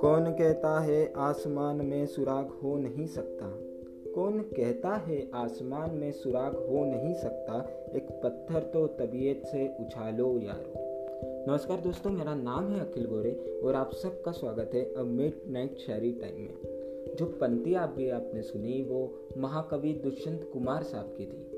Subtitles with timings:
[0.00, 3.58] कौन कहता है आसमान में सुराग हो नहीं सकता?
[4.14, 7.70] कौन कहता है आसमान में सुराग हो नहीं सकता?
[7.96, 10.72] एक पत्थर तो तबीयत से उछालो यारो।
[11.50, 15.78] नमस्कार दोस्तों, मेरा नाम है अखिल गोरे और आप सबका स्वागत है अ मिड नाइट
[15.78, 16.54] शायरी टाइम में।
[17.18, 21.51] जो पंक्ति आप भी आपने सुनी वो महाकवि दुष्यंत कुमार साहब की थी।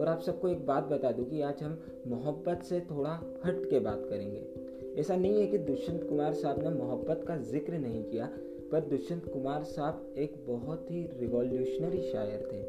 [0.00, 1.78] और आप सबको एक बात बता दूँ कि आज हम
[2.08, 3.10] मोहब्बत से थोड़ा
[3.46, 7.78] हट के बात करेंगे। ऐसा नहीं है कि दुष्यंत कुमार साहब ने मोहब्बत का ज़िक्र
[7.78, 8.26] नहीं किया,
[8.72, 12.62] पर दुष्यंत कुमार साहब एक बहुत ही रिवॉल्यूशनरी शायर थे।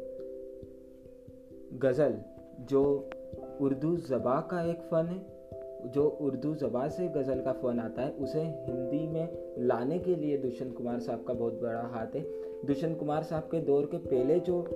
[1.78, 2.18] गज़ल,
[2.60, 3.10] जो
[3.60, 8.10] उर्दू ज़बा का एक फ़न है, जो उर्दू ज़बा से गज़ल का फ़न आता है,
[8.10, 12.98] उसे हिंदी में लाने के लिए दुष्यंत कुमार साहब का बहुत बड़ा हाथ है। दुष्यंत
[12.98, 14.66] कुमार साहब के दौर के पहले जो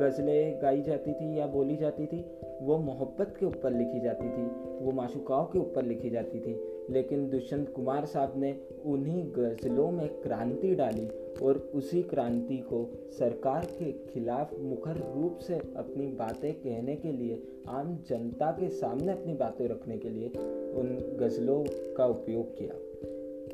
[0.00, 2.24] गज़लें गाई जाती थी या बोली जाती थी,
[2.62, 4.44] वो मोहब्बत के ऊपर लिखी जाती थी,
[4.84, 10.08] वो माशुकाओं के ऊपर लिखी जाती थी। लेकिन दुष्यंत कुमार साहब ने उन्हीं गज़लों में
[10.08, 11.08] क्रांति डाली
[11.42, 17.42] और उसी क्रांति को सरकार के खिलाफ मुखर रूप से अपनी बातें कहने के लिए,
[17.68, 20.28] आम जनता के सामने अपनी बातें रखने के लिए
[20.74, 21.64] उन गज़लों
[21.96, 22.91] का उपयोग किया।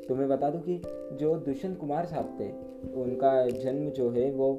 [0.09, 0.81] तो मैं बता दूँ कि
[1.15, 2.51] जो दुष्यंत कुमार साहब थे,
[2.95, 4.53] उनका जन्म जो है वो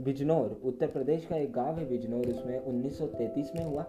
[0.00, 3.86] बिजनौर, उत्तर प्रदेश का एक गाँव है बिजनौर, उसमें 1933 में हुआ।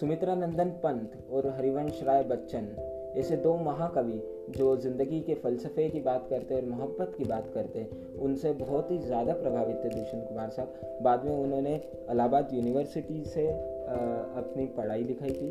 [0.00, 2.68] सुमित्रा नंदन पंत और हरिवंश राय बच्चन,
[3.16, 7.78] ऐसे दो महाकवि जो ज़िंदगी के फ़लसफ़े की बात करते और मोहब्बत की बात करते
[7.78, 11.74] हैं उनसे बहुत ही ज़्यादा प्रभावित थे दुष्यंत कुमार साहब। बाद में उन्होंने
[12.10, 15.50] इलाहाबाद यूनिवर्सिटी से अपनी पढ़ाई लिखाई की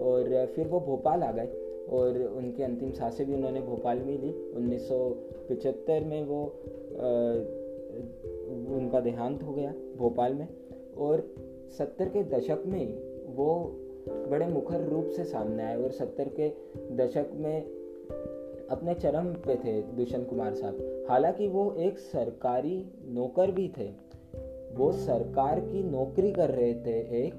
[0.00, 1.46] और फिर वो भोपाल आ गए।
[1.90, 5.08] और उनकी अंतिम साँसें भी उन्होंने भोपाल में ली। उन्नीस सौ
[5.50, 6.44] पचहत्तर में वो
[6.96, 7.56] आ,
[8.76, 10.48] उनका देहांत हो गया भोपाल में।
[10.98, 11.34] और
[11.78, 12.98] सत्तर के दशक में
[13.36, 13.76] वो
[14.08, 16.48] बड़े मुखर रूप से सामने आए और सत्तर के
[16.96, 17.62] दशक में
[18.70, 24.06] अपने चरम पे थे दुष्यंत कुमार साहब। हालाँकि वो एक सरकारी नौकर भी थे।
[24.74, 27.34] वो सरकार की नौकरी कर रहे थे एक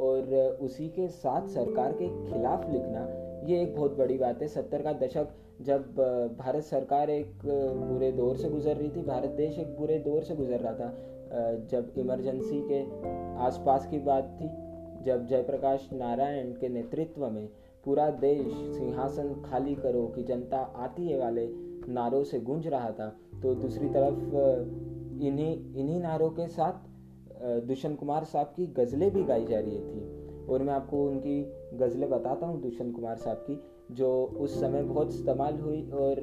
[0.00, 4.82] और उसी के साथ सरकार के खिलाफ लिखना ये एक बहुत बड़ी बात है। सत्तर
[4.82, 5.28] का दशक
[5.62, 5.94] जब
[6.38, 10.34] भारत सरकार एक बुरे दौर से गुजर रही थी, भारत देश एक बुरे दौर से
[10.36, 12.82] गुजर रहा था। जब इमरजेंसी के
[13.38, 14.48] आसपास की बात थी,
[15.04, 17.48] जब जयप्रकाश नारायण के नेतृत्व में
[17.84, 21.48] पूरा देश सिंहासन खाली करो कि जनता आती है वाले
[21.88, 23.08] नारों से गूंज रहा था
[23.42, 26.86] तो दूसरी तरफ़ इन्हीं इन्हीं नारों के साथ
[27.66, 30.17] दुष्यंत कुमार साहब की गज़लें भी गाई जा रही थी।
[30.48, 31.40] और मैं आपको उनकी
[31.74, 33.60] गज़लें बताता हूँ दुष्यंत कुमार साहब की,
[33.90, 36.20] जो उस समय बहुत इस्तेमाल हुई और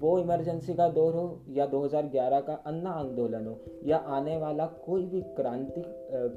[0.00, 3.56] वो इमरजेंसी का दौर हो या 2011 का अन्ना आंदोलन हो
[3.86, 5.82] या आने वाला कोई भी क्रांति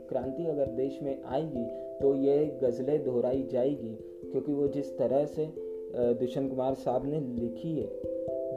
[0.09, 1.66] क्रांति अगर देश में आएगी
[2.02, 3.96] तो ये गज़लें दोहराई जाएगी,
[4.31, 5.46] क्योंकि वो जिस तरह से
[5.96, 7.88] दुष्यंत कुमार साहब ने लिखी है,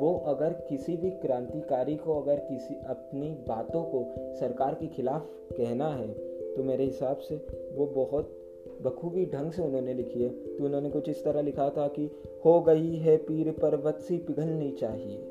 [0.01, 4.05] वो अगर किसी भी क्रांतिकारी को, अगर किसी अपनी बातों को
[4.41, 6.09] सरकार के खिलाफ कहना है
[6.55, 7.37] तो मेरे हिसाब से
[7.77, 8.39] वो बहुत
[8.83, 12.11] बखूबी ढंग से उन्होंने लिखी है। तो उन्होंने कुछ इस तरह लिखा था कि,
[12.45, 15.29] हो गई है पीर पर्वत सी पिघलनी चाहिए।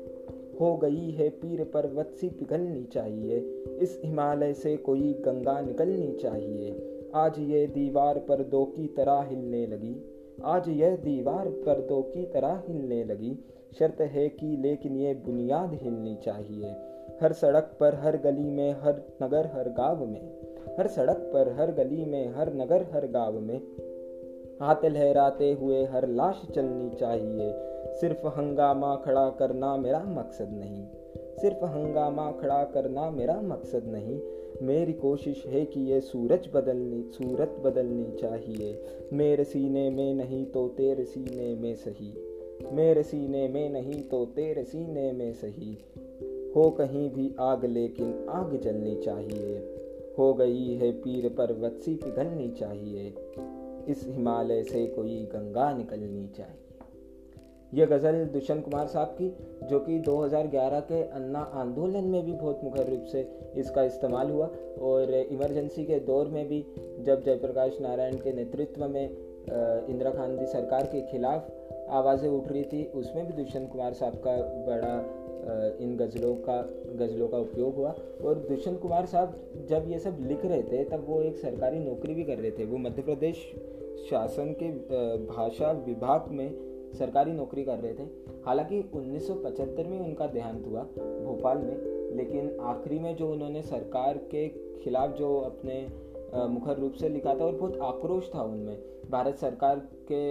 [0.60, 3.38] हो गई है पीर पर्वत सी पिघलनी चाहिए।
[3.80, 9.66] इस हिमालय से कोई गंगा निकलनी चाहिए। आज ये दीवार पर दो की तरह हिलने
[9.66, 9.96] लगी।
[10.44, 13.38] आज यह दीवार पर दो की तरह हिलने लगी।
[13.78, 16.66] शर्त है कि लेकिन ये बुनियाद हिलनी चाहिए।
[17.20, 21.72] हर सड़क पर, हर गली में, हर नगर, हर गाँव में। हर सड़क पर, हर
[21.72, 23.60] गली में, हर नगर, हर गाँव में।
[24.60, 27.52] हाथ लहराते हुए हर लाश चलनी चाहिए।
[28.00, 34.20] सिर्फ़ हंगामा खड़ा करना मेरा मकसद नहीं। सिर्फ़ हंगामा खड़ा करना मेरा मकसद नहीं।
[34.62, 38.82] मेरी कोशिश है कि ये सूरज बदलनी, सूरत बदलनी चाहिए।
[39.12, 42.14] मेरे सीने में नहीं तो तेरे सीने में सही।
[42.72, 45.78] मेरे सीने में नहीं तो तेरे सीने में सही।
[46.56, 49.81] हो कहीं भी आग, लेकिन आग जलनी चाहिए।
[50.18, 53.14] हो गई है पीर पर्वत सी पिघलनी चाहिए।
[53.88, 56.58] इस हिमालय से कोई गंगा निकलनी चाहिए।
[57.74, 59.28] यह गज़ल दुष्यंत कुमार साहब की,
[59.66, 63.20] जो कि 2011 के अन्ना आंदोलन में भी बहुत मुखर रूप से
[63.56, 64.46] इसका इस्तेमाल हुआ
[64.80, 66.64] और इमरजेंसी के दौर में भी
[67.00, 71.50] जब जयप्रकाश नारायण के नेतृत्व में इंदिरा गांधी सरकार के खिलाफ
[71.90, 74.36] आवाज़ें उठ रही थी, उसमें भी दुष्यंत कुमार साहब का
[74.66, 74.94] बड़ा
[75.80, 76.60] इन गज़लों का
[76.96, 77.94] गज़लों का उपयोग हुआ।
[78.24, 82.14] और दुष्यंत कुमार साहब जब ये सब लिख रहे थे, तब वो एक सरकारी नौकरी
[82.14, 83.36] भी कर रहे थे। वो मध्य प्रदेश
[84.10, 84.68] शासन के
[85.26, 86.50] भाषा विभाग में
[86.92, 88.02] सरकारी नौकरी कर रहे थे।
[88.46, 90.82] हालाँकि 1975 में उनका देहांत हुआ
[91.24, 91.76] भोपाल में,
[92.16, 94.48] लेकिन आखिरी में जो उन्होंने सरकार के
[94.80, 95.86] खिलाफ जो अपने
[96.48, 98.76] मुखर रूप से लिखा था, और बहुत आक्रोश था उनमें।
[99.12, 99.78] भारत सरकार
[100.10, 100.22] के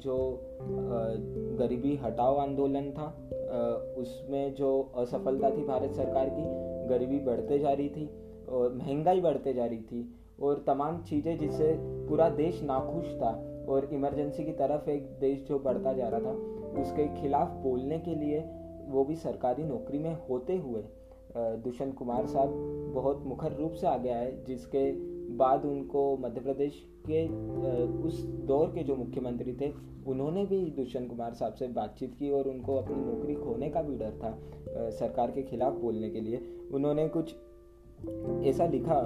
[0.00, 0.16] जो
[1.58, 3.06] गरीबी हटाओ आंदोलन था
[3.98, 6.44] उसमें जो असफलता थी भारत सरकार की,
[6.88, 8.06] गरीबी बढ़ते जा रही थी
[8.48, 10.04] और महँगाई बढ़ते जा रही थी
[10.42, 11.72] और तमाम चीज़ें जिससे
[12.08, 13.32] पूरा देश नाखुश था
[13.68, 16.34] और इमरजेंसी की तरफ़ एक देश जो बढ़ता जा रहा था,
[16.80, 18.44] उसके खिलाफ बोलने के लिए
[18.88, 20.84] वो भी सरकारी नौकरी में होते हुए
[21.36, 27.26] दुष्यंत कुमार साहब बहुत मुखर रूप से आगे आए, जिसके बाद उनको मध्य प्रदेश के
[28.02, 29.72] उस दौर के जो मुख्यमंत्री थे,
[30.06, 33.96] उन्होंने भी दुष्यंत कुमार साहब से बातचीत की और उनको अपनी नौकरी खोने का भी
[33.96, 36.40] डर था सरकार के खिलाफ बोलने के लिए।
[36.74, 37.34] उन्होंने कुछ
[38.46, 39.00] ऐसा लिखा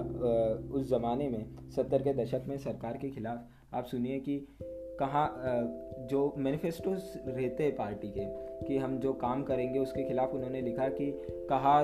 [0.73, 4.39] उस ज़माने में, सत्तर के दशक में सरकार के खिलाफ। आप सुनिए कि
[5.01, 5.27] कहाँ
[6.11, 8.25] जो मैनिफेस्टो रहते हैं पार्टी के,
[8.67, 11.11] कि हम जो काम करेंगे उसके खिलाफ उन्होंने लिखा कि
[11.51, 11.83] कहा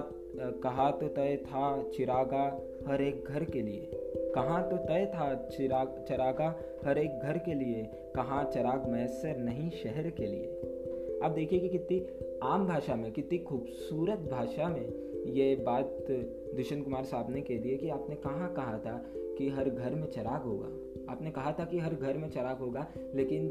[0.63, 2.45] कहा तो तय था चिरागा
[2.89, 3.91] हर एक घर के लिए।
[4.37, 6.55] कहाँ तो तय था चिराग, चरागा
[6.85, 7.83] हर एक घर के लिए,
[8.17, 12.03] कहाँ चराग मैसर नहीं शहर के लिए। अब देखिए कि कितनी
[12.43, 17.71] आम भाषा में, कितनी खूबसूरत भाषा में ये बात दुष्यंत कुमार साहब ने कह दी
[17.71, 19.05] है कि आपने कहाँ कहा था
[19.39, 20.69] कि हर घर में चराग होगा।
[21.13, 23.49] आपने कहा था कि हर घर में चराग होगा, लेकिन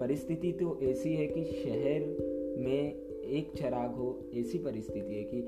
[0.00, 2.00] परिस्थिति तो ऐसी है कि शहर
[2.58, 2.94] में
[3.24, 5.42] एक चराग हो, ऐसी परिस्थिति है कि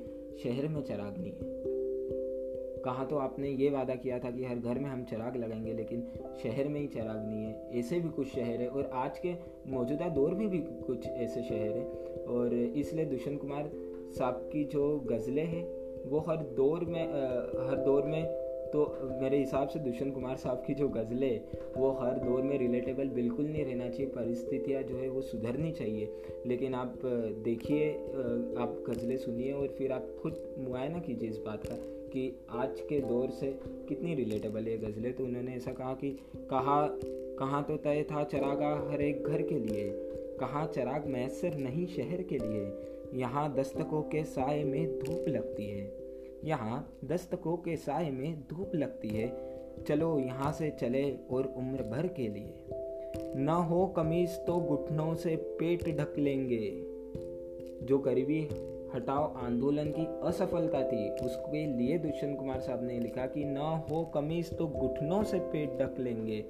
[0.45, 1.76] शहर में चराग नहीं है।
[2.87, 6.07] कहा तो आपने ये वादा किया था कि हर घर में हम चिराग लगाएँगे, लेकिन
[6.43, 9.35] शहर में ही चिराग नहीं है। ऐसे भी कुछ शहर है, और आज के
[9.67, 11.87] मौजूदा दौर में भी कुछ ऐसे शहर हैं।
[12.27, 13.71] और इसलिए दुष्यंत कुमार
[14.19, 15.65] साहब की जो गज़लें हैं,
[16.11, 17.03] वो हर दौर में
[17.69, 18.46] हर दौर में
[18.77, 21.41] तो मेरे हिसाब से दुष्यंत कुमार साहब की जो गज़लें,
[21.77, 26.09] वो हर दौर में रिलेटेबल बिल्कुल नहीं रहना चाहिए। परिस्थितियाँ जो है वो सुधरनी चाहिए।
[26.47, 26.99] लेकिन आप
[27.45, 27.91] देखिए
[28.59, 31.77] आप गज़लें सुनिए और फिर आप खुद मुआयना कीजिए इस बात का
[32.09, 33.59] कि आज के दौर से
[33.89, 36.87] कितनी रिलेटेबल है गज़लें। तो उन्होंने ऐसा कहा कि कहा,
[37.39, 39.91] कहाँ तो तय था चरागा हर एक घर के लिए,
[40.41, 42.73] कहाँ चराग मैसर नहीं शहर के लिए।
[43.15, 46.06] यहाँ दस्तकों के साय में धूप लगती है।
[46.45, 49.29] यहाँ दस्तकों के साय में धूप लगती है।
[49.89, 52.55] चलो यहाँ से चले और उम्र भर के लिए।
[53.37, 56.83] न हो कमीज तो घुटनों से पेट ढक लेंगे।
[57.83, 58.49] जो गरीबी
[58.95, 63.57] हटाओ आंदोलन की असफलता थी, उसके लिए दुष्यंत कुमार साहब ने लिखा कि न
[63.91, 66.45] हो कमीज तो घुटनों से पेट ढक लेंगे।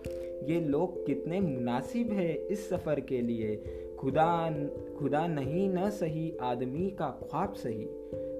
[0.44, 3.56] ये लोग कितने मुनासिब है इस सफ़र के लिए।
[4.00, 4.50] खुदा
[4.98, 7.88] खुदा नहीं न सही, आदमी का ख्वाब सही।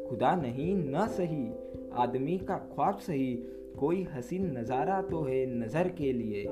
[0.09, 1.47] खुदा नहीं, न सही।
[1.93, 3.35] आदमी का ख्वाब सही,
[3.79, 6.45] कोई हसीन नज़ारा तो है नज़र के लिए।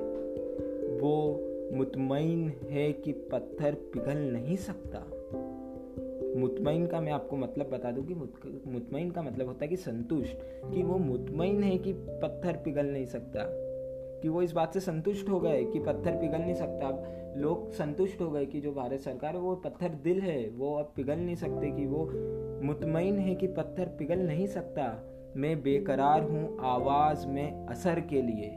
[1.01, 1.41] वो
[1.73, 4.99] मुतमिन है कि पत्थर पिघल नहीं सकता।
[6.39, 10.37] मुतमिन का मैं आपको मतलब बता दूँ कि मुतमईन का मतलब होता है कि संतुष्ट,
[10.73, 13.43] कि वो मुतमईन है कि पत्थर पिघल नहीं सकता।
[14.25, 17.71] कि वो इस बात से संतुष्ट हो गए कि पत्थर पिघल नहीं सकता। अब लोग
[17.71, 21.19] संतुष्ट हो गए कि जो भारत सरकार है, वो पत्थर दिल है। वो अब पिघल
[21.19, 22.05] नहीं सकते कि वो
[22.63, 24.87] मुतमिन है कि पत्थर पिघल नहीं सकता।
[25.37, 28.49] मैं बेकरार हूँ आवाज़ में असर के लिए।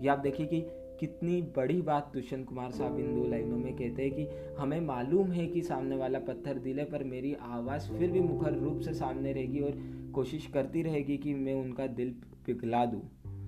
[0.00, 0.60] ये आप देखिए कि
[1.00, 4.28] कितनी बड़ी बात दुष्यंत कुमार साहब इन दो लाइनों में कहते हैं कि
[4.58, 8.52] हमें मालूम है कि सामने वाला पत्थर दिल है, पर मेरी आवाज़ फिर भी मुखर
[8.52, 9.82] रूप से सामने रहेगी और
[10.14, 12.14] कोशिश करती रहेगी कि मैं उनका दिल
[12.46, 13.02] पिघला दूँ।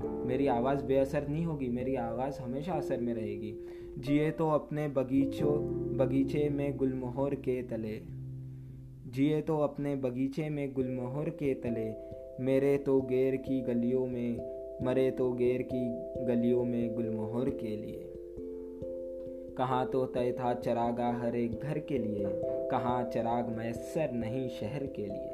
[0.04, 3.66] मेरी आवाज़ बेअसर नहीं होगी, मेरी आवाज़ हमेशा असर में रहेगी।
[3.98, 5.58] जिए तो अपने बगीचों,
[5.96, 8.00] बगीचे में गुलमोहर के तले।
[9.10, 15.10] जिए तो अपने बगीचे में गुलमोहर के तले। मेरे तो गैर की गलियों में, मरे
[15.10, 18.12] तो गैर की गलियों में गुलमोहर के लिए।
[19.58, 22.24] कहाँ तो तय था चरागा हर एक घर के लिए,
[22.70, 25.32] कहाँ चराग मैसर नहीं शहर के लिए।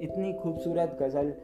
[0.00, 1.34] इतनी खूबसूरत गज़ल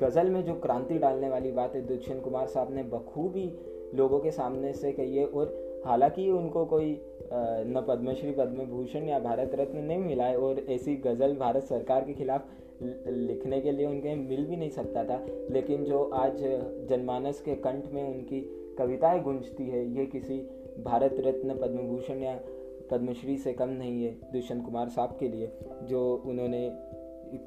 [0.00, 3.52] गज़ल में जो क्रांति डालने वाली बात है, दुष्यंत कुमार साहब ने बखूबी
[3.94, 6.90] लोगों के सामने से कही है और हालाँकि उनको कोई
[7.32, 12.04] न पद्मश्री पद्म भूषण या भारत रत्न नहीं मिला है और ऐसी गज़ल भारत सरकार
[12.04, 12.46] के खिलाफ
[12.82, 16.38] लिखने के लिए उनके मिल भी नहीं सकता था। लेकिन जो आज
[16.90, 18.40] जनमानस के कंठ में उनकी
[18.78, 20.38] कविताएँ गूंजती है, ये किसी
[20.84, 22.38] भारत रत्न पद्म भूषण या
[22.90, 25.50] पद्मश्री से कम नहीं है, दुष्यंत कुमार साहब के लिए,
[25.82, 26.68] जो उन्होंने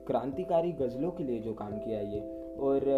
[0.08, 2.20] क्रांतिकारी गज़लों के लिए जो काम किया ये।
[2.60, 2.90] और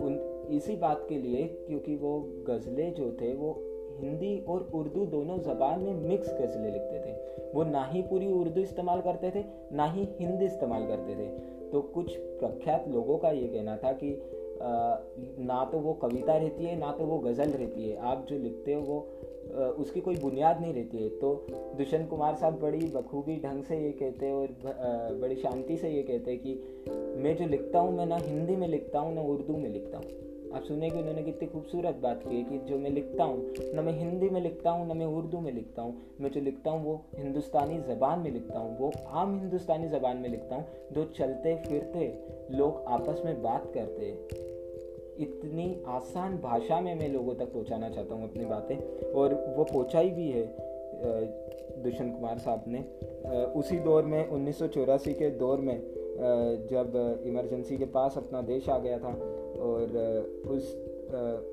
[0.00, 0.18] उन
[0.50, 3.52] इसी बात के लिए क्योंकि वो गज़लें जो थे वो
[4.00, 8.60] हिंदी और उर्दू दोनों ज़बान में मिक्स गज़लें लिखते थे। वो ना ही पूरी उर्दू
[8.60, 11.28] इस्तेमाल करते थे ना ही हिंदी इस्तेमाल करते थे।
[11.70, 14.14] तो कुछ प्रख्यात लोगों का ये कहना था कि
[14.62, 14.96] आ,
[15.38, 18.74] ना तो वो कविता रहती है ना तो वो गज़ल रहती है। आप जो लिखते
[18.74, 18.98] हो वो
[19.52, 21.46] उसकी कोई बुनियाद नहीं रहती है। तो
[21.78, 26.02] दुष्यंत कुमार साहब बड़ी बखूबी ढंग से ये कहते हैं और बड़ी शांति से ये
[26.02, 26.54] कहते हैं कि
[27.22, 30.20] मैं जो लिखता हूँ, मैं ना हिंदी में लिखता हूँ, ना उर्दू में लिखता हूँ।
[30.54, 33.82] आप सुने कि उन्होंने कितनी खूबसूरत बात की है कि जो मैं लिखता हूँ, ना
[33.82, 36.84] मैं हिंदी में लिखता हूँ, ना मैं उर्दू में लिखता हूँ। मैं जो लिखता हूँ,
[36.84, 41.56] वो हिंदुस्तानी ज़बान में लिखता हूँ। वो आम हिंदुस्तानी ज़बान में लिखता हूँ। जो चलते
[41.56, 42.12] फिरते
[42.50, 44.10] लोग आपस में बात करते
[45.18, 48.76] इतनी आसान भाषा में मैं लोगों तक पहुंचाना चाहता हूँ अपनी बातें,
[49.12, 50.44] और वो पहुंचाई भी है
[51.82, 52.80] दुष्यंत कुमार साहब ने।
[53.52, 55.78] उसी दौर में, उन्नीस सौ चौरासी के दौर में
[56.70, 59.12] जब इमरजेंसी के पास अपना देश आ गया था,
[59.60, 59.84] और
[60.48, 60.74] उस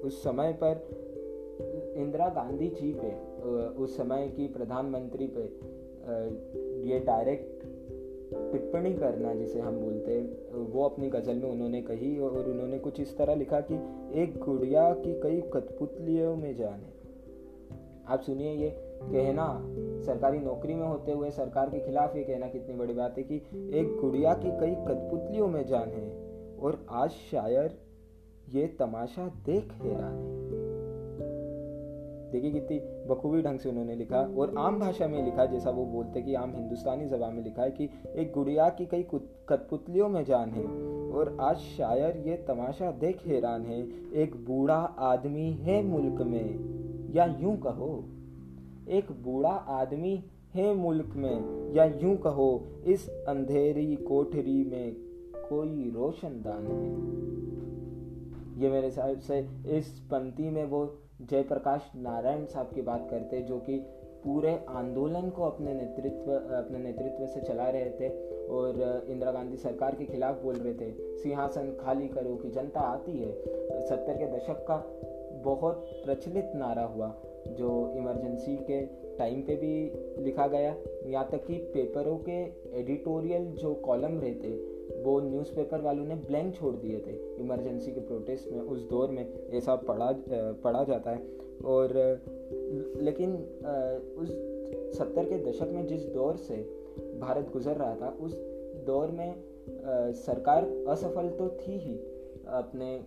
[0.03, 0.87] उस समय पर
[1.97, 3.09] इंदिरा गांधी जी पे
[3.83, 5.43] उस समय की प्रधानमंत्री पे
[6.89, 7.58] ये डायरेक्ट
[8.51, 12.99] टिप्पणी करना जिसे हम बोलते हैं, वो अपनी गज़ल में उन्होंने कही और उन्होंने कुछ
[12.99, 13.75] इस तरह लिखा कि
[14.21, 16.99] एक गुड़िया की कई कठपुतलियों में जान। है
[18.07, 18.69] आप सुनिए ये
[19.01, 19.65] कहना।
[20.05, 23.35] सरकारी नौकरी में होते हुए सरकार के खिलाफ ये कहना कितनी बड़ी बात है कि
[23.79, 26.09] एक गुड़िया की कई कठपुतलियों में जान है
[26.57, 27.77] और आज शायर
[28.49, 30.48] ये तमाशा देख हैरान है।
[32.31, 36.21] देखिए कितनी बखूबी ढंग से उन्होंने लिखा और आम भाषा में लिखा, जैसा वो बोलते
[36.21, 39.05] कि आम हिंदुस्तानी जबान में लिखा है कि एक गुड़िया की कई
[39.49, 40.65] कठपुतलियों में जान है
[41.11, 43.81] और आज शायर ये तमाशा देख हैरान है,
[44.13, 47.93] एक बूढ़ा आदमी है मुल्क में, या यूँ कहो,
[48.89, 54.95] एक बूढ़ा आदमी है मुल्क में, या यूँ कहो, इस अंधेरी कोठरी में
[55.49, 56.87] कोई रोशनदान है।
[58.61, 59.39] ये मेरे हिसाब से
[59.77, 60.85] इस पंक्ति में वो
[61.21, 63.77] जयप्रकाश नारायण साहब की बात करते जो कि
[64.23, 68.09] पूरे आंदोलन को अपने नेतृत्व अपने नेतृत्व से चला रहे थे
[68.47, 73.17] और इंदिरा गांधी सरकार के खिलाफ बोल रहे थे, सिंहासन खाली करो कि जनता आती
[73.17, 73.31] है।
[73.87, 74.77] सत्तर के दशक का
[75.43, 77.13] बहुत प्रचलित नारा हुआ,
[77.49, 78.81] जो इमरजेंसी के
[79.17, 82.41] टाइम पे भी लिखा गया। यहाँ तक कि पेपरों के
[82.79, 84.47] एडिटोरियल जो कॉलम रहते
[85.03, 89.49] वो न्यूज़पेपर वालों ने ब्लैंक छोड़ दिए थे इमरजेंसी के प्रोटेस्ट में, उस दौर में
[89.49, 90.11] ऐसा पढ़ा
[90.63, 91.93] पढ़ा जाता है। और
[93.01, 93.35] लेकिन
[94.17, 94.29] उस
[94.97, 96.55] सत्तर के दशक में जिस दौर से
[97.19, 98.35] भारत गुजर रहा था, उस
[98.85, 99.33] दौर में
[100.15, 101.95] सरकार असफल तो थी ही
[102.53, 102.99] अपने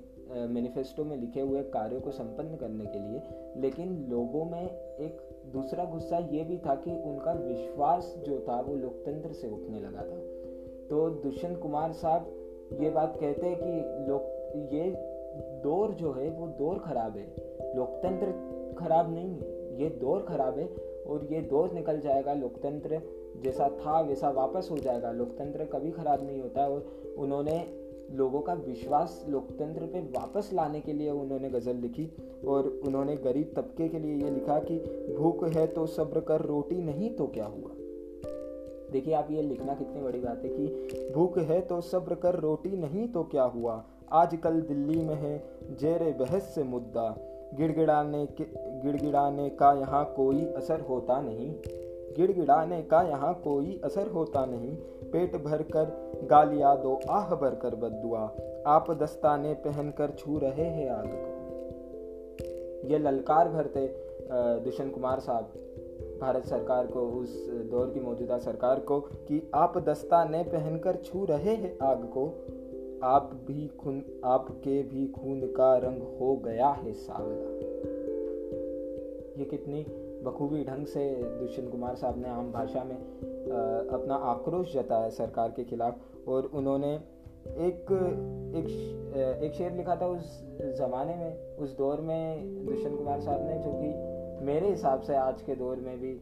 [0.48, 3.22] मैनिफेस्टो में लिखे हुए कार्यों को संपन्न करने के लिए,
[3.60, 5.20] लेकिन लोगों में एक
[5.52, 10.02] दूसरा गुस्सा ये भी था कि उनका विश्वास जो था वो लोकतंत्र से उठने लगा
[10.02, 10.20] था।
[10.90, 12.32] तो दुष्यंत कुमार साहब
[12.80, 14.22] ये बात कहते हैं कि लोक,
[14.72, 14.90] ये
[15.62, 17.26] दौर जो है, वो दौर खराब है।
[17.76, 18.26] लोकतंत्र
[18.78, 20.66] खराब नहीं है, ये दौर खराब है
[21.06, 23.00] और ये दौर निकल जाएगा लोकतंत्र
[23.42, 26.86] जैसा था, वैसा वापस हो जाएगा। लोकतंत्र कभी खराब नहीं होता और
[27.18, 32.10] उन्होंने लोगों का विश्वास लोकतंत्र पे वापस लाने के लिए उन्होंने गज़ल लिखी
[32.48, 34.78] और उन्होंने गरीब तबके के लिए ये लिखा कि,
[35.18, 37.70] भूख है तो सब्र कर, रोटी नहीं तो क्या हुआ?
[38.92, 42.76] देखिए, आप ये लिखना कितनी बड़ी बात है कि भूख है तो सब्र कर, रोटी
[42.76, 43.82] नहीं तो क्या हुआ?
[44.12, 45.38] आजकल दिल्ली में है,
[45.80, 47.14] जेर बहस से मुद्दा।
[47.54, 48.44] गिड़गिड़ाने के,
[48.82, 51.50] गिड़गिड़ाने का यहाँ कोई असर होता नहीं।
[52.16, 54.74] गिड़गिड़ाने का यहाँ कोई असर होता नहीं।
[55.12, 58.30] पेट भर कर गालिया दो, आह भर कर बदुआ।
[58.66, 63.86] आप दस्ताने पहनकर छू रहे हैं आग को। ये ललकार भरते
[64.64, 65.52] दुष्यंत कुमार साहब।
[66.22, 71.54] भारत सरकार को, उस दौर की मौजूदा सरकार को, कि आप दस्ताने पहनकर छू रहे
[71.56, 72.26] हैं आग को,
[73.04, 77.50] आप भी खून, आपके भी खून का रंग हो गया है सावला।
[79.38, 79.84] ये कितनी
[80.24, 81.08] बखूबी ढंग से
[81.40, 85.98] दुष्यंत कुमार साहब ने आम भाषा में अपना आक्रोश जताया सरकार के खिलाफ,
[86.28, 86.94] और उन्होंने
[87.66, 87.92] एक
[88.56, 88.66] एक
[89.42, 90.40] एक शेर लिखा था उस
[90.78, 93.88] ज़माने में, उस दौर में दुष्यंत कुमार साहब ने जो कि
[94.42, 96.20] मेरे हिसाब से आज के दौर में भी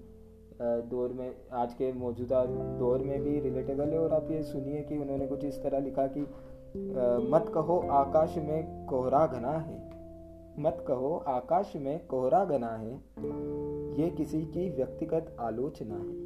[0.63, 2.45] दौर में आज के मौजूदा
[2.79, 6.07] दौर में भी रिलेटेबल है और आप ये सुनिए कि उन्होंने कुछ इस तरह लिखा
[6.07, 6.21] कि
[7.31, 9.91] मत कहो आकाश में कोहरा घना है।
[10.59, 12.95] मत कहो आकाश में कोहरा घना है।
[14.01, 16.19] ये किसी की व्यक्तिगत आलोचना है।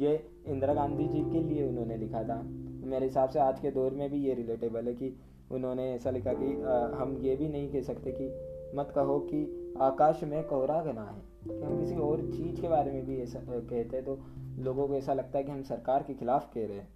[0.00, 2.42] ये इंदिरा गांधी जी के लिए उन्होंने लिखा था।
[2.86, 5.16] मेरे हिसाब से आज के दौर में भी ये रिलेटेबल है कि
[5.52, 8.34] उन्होंने ऐसा लिखा कि आ, हम ये भी नहीं कह सकते कि
[8.76, 12.90] मत कहो कि आकाश में कोहरा घना है। कि हम किसी और चीज़ के बारे
[12.92, 14.18] में भी ऐसा कहते हैं तो
[14.58, 16.88] लोगों को ऐसा लगता है कि हम सरकार के खिलाफ कह रहे हैं।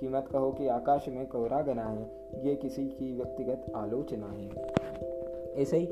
[0.00, 2.02] कि मत कहो कि आकाश में कोहरा घना है,
[2.46, 4.48] ये किसी की व्यक्तिगत आलोचना है।
[5.62, 5.86] ऐसे ही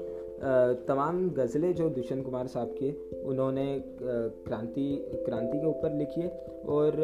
[0.88, 2.90] तमाम गज़लें जो दुष्यंत कुमार साहब के,
[3.22, 6.28] उन्होंने क्रांति क्रांति के ऊपर लिखी है,
[6.68, 7.00] और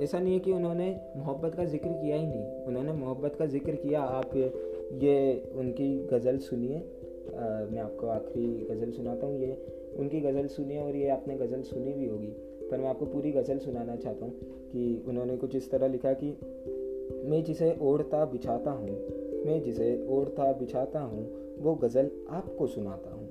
[0.00, 3.72] ऐसा नहीं है कि उन्होंने मोहब्बत का ज़िक्र किया ही नहीं। उन्होंने मोहब्बत का ज़िक्र
[3.72, 6.78] किया, आप ये, उनकी गज़ल सुनिए।
[7.72, 9.66] मैं आपको आखिरी गज़ल सुनाता हूँ। ये
[9.98, 12.32] उनकी गज़ल सुनिए और ये आपने गज़ल सुनी भी होगी।
[12.70, 16.38] पर मैं आपको पूरी गज़ल सुनाना चाहता हूँ कि उन्होंने कुछ इस तरह लिखा कि,
[17.30, 18.88] मैं जिसे ओढ़ता बिछाता हूँ,
[19.46, 23.28] मैं जिसे ओढ़ता बिछाता हूँ, वो गज़ल आपको सुनाता हूँ।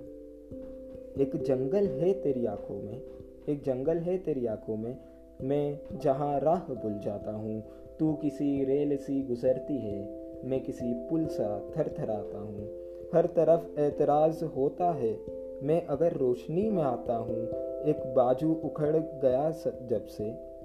[1.17, 3.01] एक जंगल है तेरी आँखों में,
[3.49, 4.97] एक जंगल है तेरी आँखों में,
[5.41, 7.63] मैं जहाँ राह भूल जाता हूँ,
[7.99, 9.99] तू किसी रेल सी गुजरती है,
[10.45, 12.78] मैं किसी पुल सा थर थराता हूँ
[13.13, 15.19] हर तरफ़ एतराज़ होता है।
[15.63, 17.43] मैं अगर रोशनी में आता हूँ,
[17.83, 19.49] एक बाजू उखड़ गया
[19.89, 20.23] जब से,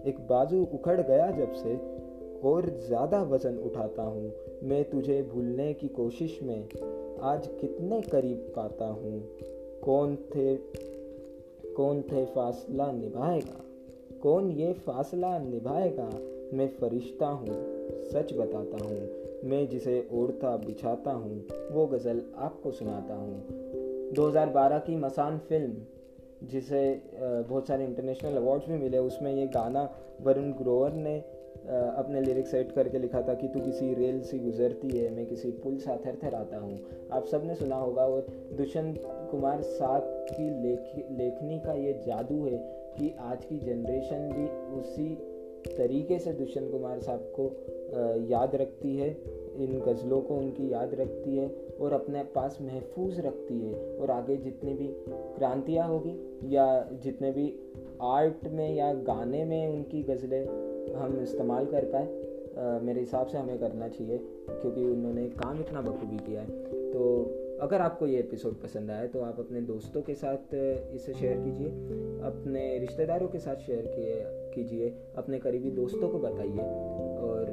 [0.09, 1.75] एक बाजू उखड़ गया जब से,
[2.49, 4.33] और ज़्यादा वज़न उठाता हूँ,
[4.63, 6.69] मैं तुझे भूलने की कोशिश में,
[7.23, 9.23] आज कितने करीब पाता हूँ,
[9.85, 10.57] कौन थे
[11.75, 13.61] कौन थे फासला निभाएगा,
[14.23, 16.11] कौन ये फासला निभाएगा,
[16.57, 17.57] मैं फरिश्ता हूँ,
[18.05, 24.97] सच बताता हूँ मैं जिसे ओढ़ता, बिछाता हूँ, वो गज़ल आपको सुनाता हूँ। 2012 की
[24.97, 25.75] मसान फ़िल्म,
[26.49, 26.81] जिसे
[27.15, 29.89] बहुत सारे इंटरनेशनल अवार्ड्स भी मिले, उसमें ये गाना
[30.23, 31.19] वरुण ग्रोवर ने
[31.65, 35.51] अपने लिरिक्स एड करके लिखा था कि तू किसी रेल सी गुजरती है, मैं किसी
[35.51, 36.79] पुल सा थर थर आता हूँ।
[37.13, 42.59] आप सबने सुना होगा और दुष्यंत कुमार साथ की लेख, लेखनी का ये जादू है
[42.99, 44.47] कि आज की जनरेशन भी
[44.79, 45.09] उसी
[45.69, 47.53] तरीके से दुष्यंत कुमार साहब को
[48.31, 49.11] याद रखती है,
[49.57, 51.49] इन गज़लों को उनकी याद रखती है
[51.81, 54.89] और अपने पास महफूज रखती है और आगे जितनी भी
[55.37, 56.15] क्रांतियाँ होगी
[56.55, 56.67] या
[57.03, 57.53] जितने भी
[58.03, 63.59] आर्ट में या गाने में उनकी गज़लें हम इस्तेमाल कर पाए मेरे हिसाब से हमें
[63.59, 64.19] करना चाहिए
[64.51, 69.21] क्योंकि उन्होंने काम इतना बखूबी किया है। तो अगर आपको ये एपिसोड पसंद आया तो
[69.21, 71.69] आप अपने दोस्तों के साथ इसे शेयर कीजिए,
[72.27, 73.87] अपने रिश्तेदारों के साथ शेयर
[74.55, 76.59] कीजिए, अपने करीबी दोस्तों को बताइए।
[77.21, 77.45] और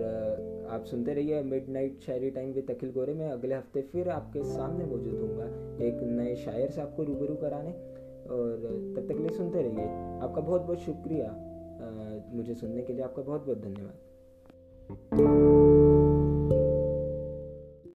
[0.69, 4.85] आप सुनते रहिए midnight shayari time with Akhil Gore में। अगले हफ़्ते फिर आपके सामने
[4.85, 5.31] मौजूद हूँ
[5.81, 7.91] एक नए शायर से आपको रूबरू कराने।
[8.29, 9.85] और, तब तक लिए सुनते रहिए।
[10.21, 11.47] आपका बहुत बहुत शुक्रिया
[12.33, 15.60] मुझे सुनने के लिए आपका बहुत बहुत धन्यवाद।